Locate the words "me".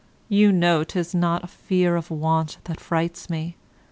3.29-3.55